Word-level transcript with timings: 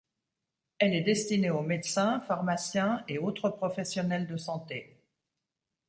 Elle 0.79 0.95
est 0.95 1.03
destinée 1.03 1.51
aux 1.51 1.61
médecins, 1.61 2.21
pharmaciens 2.21 3.03
et 3.07 3.19
autres 3.19 3.49
professionnels 3.51 4.25
de 4.25 4.35
santé. 4.35 5.05